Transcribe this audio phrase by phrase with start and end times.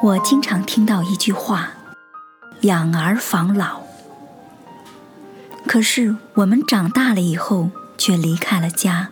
[0.00, 1.70] 我经常听到一句话
[2.62, 3.80] ：“养儿防老。”
[5.66, 9.08] 可是我们长大了以后，却离开了家，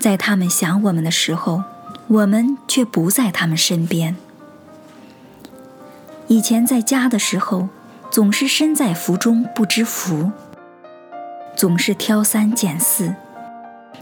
[0.00, 1.64] 在他们想我们的时候，
[2.08, 4.16] 我们却不在他们身边。
[6.28, 7.68] 以前在家的时候，
[8.10, 10.32] 总是身在福中不知福，
[11.54, 13.14] 总是挑三拣四，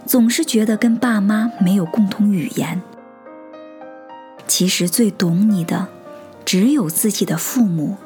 [0.07, 2.81] 总是觉得跟爸妈没有共同语言。
[4.55, 5.89] 其实最懂你的，
[6.45, 7.97] 只有自己的父母；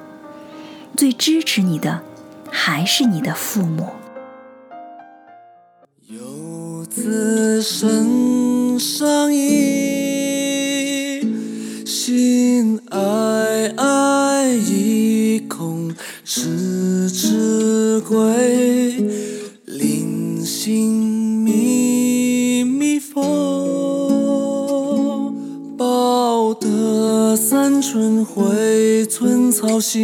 [0.96, 2.04] 最支持你的。
[2.48, 3.88] 还是你的父母。
[6.06, 11.20] 游子身上衣，
[11.84, 15.92] 心哀哀，意恐
[16.24, 19.04] 迟迟归。
[19.64, 21.15] 临行
[27.48, 30.02] 三春晖，寸草心。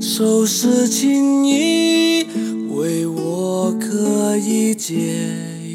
[0.00, 2.26] 收拾情意，
[2.74, 5.14] 为我可以解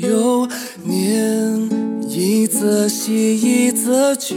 [0.02, 0.45] 忧。
[0.83, 1.70] 念
[2.09, 4.36] 一则喜，一则惧。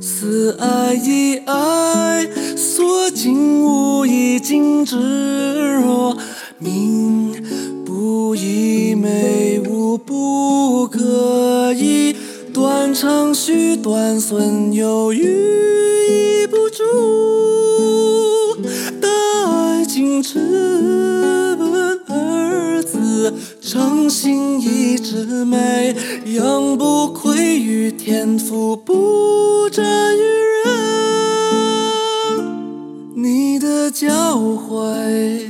[0.00, 4.96] 思爱一爱，所敬无一尽之
[5.76, 6.18] 若
[6.58, 7.21] 明
[10.82, 12.16] 不可以。
[12.52, 15.62] 断肠续断孙有余。
[20.22, 20.38] 只
[21.56, 30.20] 问儿子，诚心一枝梅，养不愧于天，赋不沾于
[30.64, 30.70] 人。
[33.16, 35.40] 你的教诲，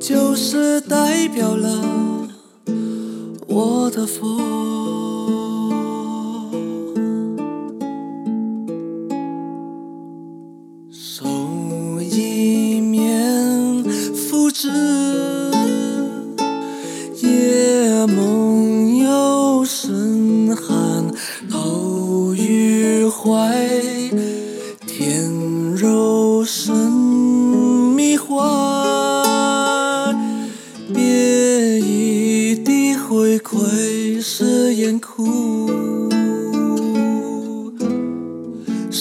[0.00, 1.68] 就是代表了
[3.58, 4.38] 我的佛。
[17.20, 21.10] 夜梦幽深寒，
[21.50, 23.58] 偷于怀。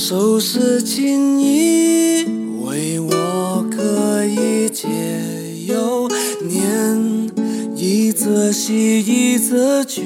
[0.10, 2.24] 收拾情意，
[2.64, 4.88] 为我可以解
[5.68, 6.08] 忧。
[6.48, 7.30] 念
[7.76, 10.02] 一则喜，一则惧。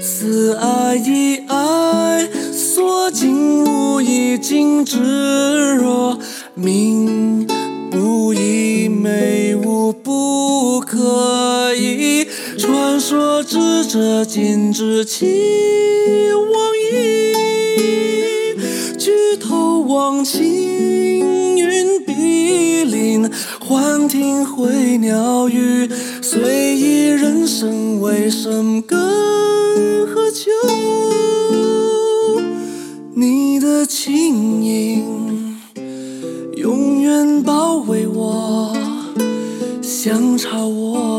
[0.00, 4.84] 思爱一爱，所敬无一尽。
[4.84, 6.16] 之若
[6.54, 7.35] 命
[13.76, 15.26] 说智者尽知其
[16.32, 17.34] 往矣。
[18.96, 23.30] 举头望青云碧林。
[23.60, 25.90] 幻听回鸟语，
[26.22, 28.98] 随意人生为深耕
[30.06, 30.50] 何求？
[33.14, 35.58] 你的轻盈
[36.56, 38.74] 永远包围我，
[39.82, 41.15] 相朝我。